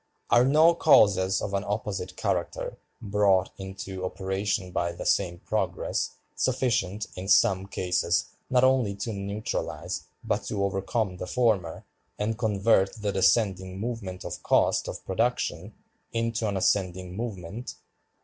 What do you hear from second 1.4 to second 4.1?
of an opposite character, brought into